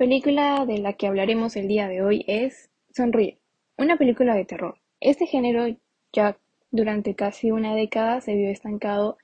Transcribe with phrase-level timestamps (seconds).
[0.00, 3.36] película de la que hablaremos el día de hoy es Sonríe,
[3.76, 4.78] una película de terror.
[4.98, 5.76] Este género
[6.10, 6.38] ya
[6.70, 9.18] durante casi una década se vio estancado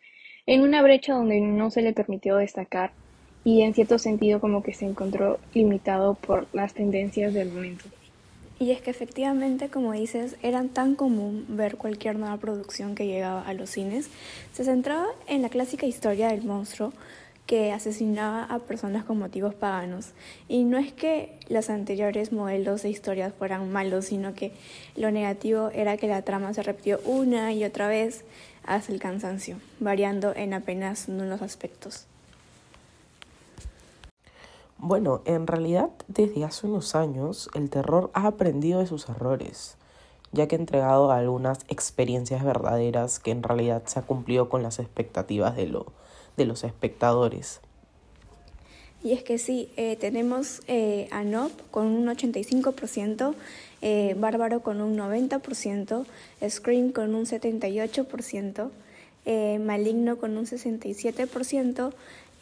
[0.44, 2.92] en una brecha donde no se le permitió destacar
[3.42, 7.86] y en cierto sentido como que se encontró limitado por las tendencias del momento.
[8.58, 13.40] Y es que efectivamente, como dices, era tan común ver cualquier nueva producción que llegaba
[13.48, 14.10] a los cines.
[14.52, 16.92] Se centraba en la clásica historia del monstruo
[17.46, 20.12] que asesinaba a personas con motivos paganos.
[20.48, 24.52] Y no es que los anteriores modelos de historias fueran malos, sino que
[24.96, 28.24] lo negativo era que la trama se repitió una y otra vez
[28.64, 32.06] hasta el cansancio, variando en apenas unos aspectos.
[34.78, 39.76] Bueno, en realidad desde hace unos años el terror ha aprendido de sus errores,
[40.32, 44.78] ya que ha entregado algunas experiencias verdaderas que en realidad se ha cumplido con las
[44.78, 45.86] expectativas de, lo,
[46.36, 47.60] de los espectadores.
[49.02, 53.34] Y es que sí, eh, tenemos eh, a Nob con un 85%,
[53.82, 56.06] eh, Bárbaro con un 90%,
[56.48, 58.70] Scream con un 78%,
[59.58, 61.92] Maligno con un 67%,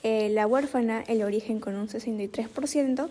[0.04, 3.08] eh, la huérfana, el origen con un 63%,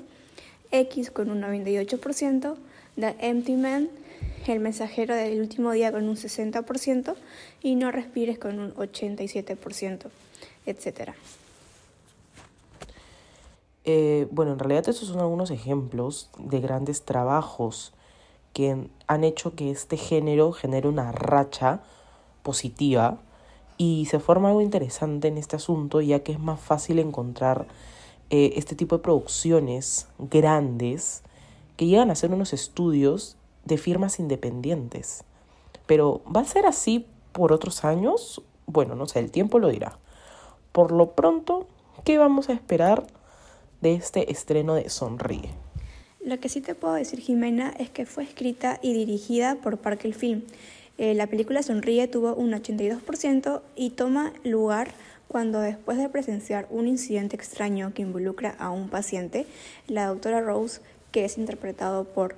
[0.72, 2.56] X con un 98%,
[2.96, 3.90] The Empty Man,
[4.52, 7.16] el mensajero del último día con un 60%
[7.62, 10.08] y No respires con un 87%,
[10.66, 11.12] etc.
[13.86, 17.94] Eh, bueno, en realidad estos son algunos ejemplos de grandes trabajos
[18.54, 21.82] que han hecho que este género genere una racha
[22.44, 23.20] positiva
[23.78, 27.66] y se forma algo interesante en este asunto, ya que es más fácil encontrar
[28.30, 31.24] eh, este tipo de producciones grandes
[31.76, 35.24] que llegan a hacer unos estudios de firmas independientes.
[35.86, 38.42] Pero ¿va a ser así por otros años?
[38.66, 39.98] Bueno, no sé, el tiempo lo dirá.
[40.72, 41.68] Por lo pronto,
[42.04, 43.06] ¿qué vamos a esperar
[43.82, 45.50] de este estreno de Sonríe?
[46.24, 50.14] Lo que sí te puedo decir, Jimena, es que fue escrita y dirigida por Parker
[50.14, 50.44] Film
[50.98, 54.92] eh, la película Sonríe tuvo un 82% y toma lugar
[55.28, 59.48] cuando después de presenciar un incidente extraño que involucra a un paciente,
[59.88, 60.82] la doctora Rose,
[61.12, 62.36] que es interpretado por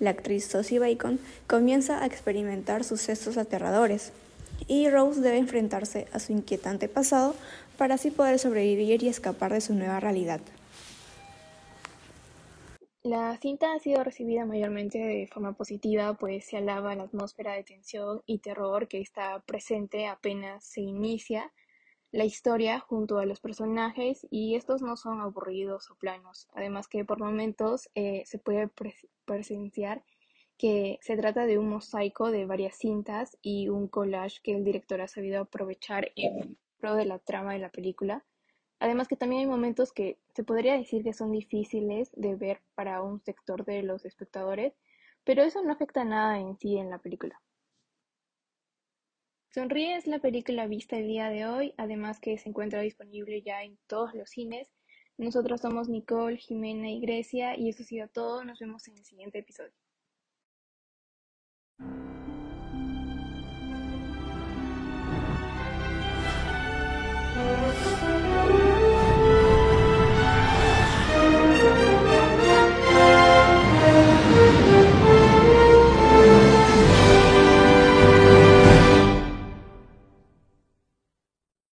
[0.00, 4.12] la actriz Sosie Bacon, comienza a experimentar sucesos aterradores
[4.68, 7.34] y Rose debe enfrentarse a su inquietante pasado
[7.76, 10.40] para así poder sobrevivir y escapar de su nueva realidad.
[13.02, 17.62] La cinta ha sido recibida mayormente de forma positiva, pues se alaba la atmósfera de
[17.62, 21.52] tensión y terror que está presente apenas se inicia
[22.12, 26.48] la historia junto a los personajes y estos no son aburridos o planos.
[26.54, 28.70] Además que por momentos eh, se puede
[29.24, 30.04] presenciar
[30.58, 35.00] que se trata de un mosaico de varias cintas y un collage que el director
[35.00, 38.24] ha sabido aprovechar en pro de la trama de la película
[38.78, 43.02] Además que también hay momentos que se podría decir que son difíciles de ver para
[43.02, 44.74] un sector de los espectadores,
[45.24, 47.40] pero eso no afecta nada en sí en la película.
[49.56, 53.62] Sonríe es la película vista el día de hoy, además que se encuentra disponible ya
[53.62, 54.70] en todos los cines.
[55.16, 58.44] Nosotros somos Nicole, Jimena y Grecia y eso ha sido todo.
[58.44, 59.72] Nos vemos en el siguiente episodio.